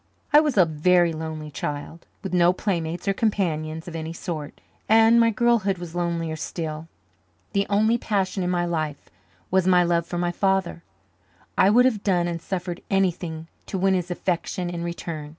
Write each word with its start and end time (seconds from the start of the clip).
I 0.33 0.39
was 0.39 0.57
a 0.57 0.65
very 0.65 1.13
lonely 1.13 1.51
child, 1.51 2.07
with 2.23 2.33
no 2.33 2.53
playmates 2.53 3.07
or 3.07 3.13
companions 3.13 3.87
of 3.87 3.95
any 3.95 4.13
sort, 4.13 4.59
and 4.89 5.19
my 5.19 5.29
girlhood 5.29 5.77
was 5.77 5.93
lonelier 5.93 6.35
still. 6.35 6.87
The 7.53 7.67
only 7.69 7.99
passion 7.99 8.41
in 8.41 8.49
my 8.49 8.65
life 8.65 9.11
was 9.51 9.67
my 9.67 9.83
love 9.83 10.07
for 10.07 10.17
my 10.17 10.31
father. 10.31 10.81
I 11.55 11.69
would 11.69 11.85
have 11.85 12.01
done 12.03 12.27
and 12.27 12.41
suffered 12.41 12.81
anything 12.89 13.47
to 13.67 13.77
win 13.77 13.93
his 13.93 14.09
affection 14.09 14.71
in 14.71 14.83
return. 14.83 15.29